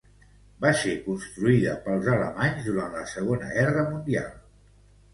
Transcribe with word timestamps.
Va 0.63 0.71
ser 0.79 0.93
construïda 1.03 1.77
pels 1.85 2.11
alemanys 2.15 2.73
durant 2.73 2.99
la 2.99 3.07
Segona 3.15 3.55
Guerra 3.55 3.89
Mundial. 3.95 4.37